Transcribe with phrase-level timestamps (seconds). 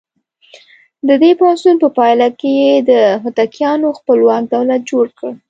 [1.07, 2.91] د دې پاڅون په پایله کې یې د
[3.23, 5.31] هوتکیانو خپلواک دولت جوړ کړ.